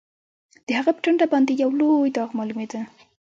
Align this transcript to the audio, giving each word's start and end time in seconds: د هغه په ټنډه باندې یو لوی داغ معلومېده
د 0.65 0.67
هغه 0.77 0.91
په 0.95 1.01
ټنډه 1.03 1.25
باندې 1.33 1.51
یو 1.61 1.69
لوی 1.79 2.09
داغ 2.15 2.29
معلومېده 2.37 2.81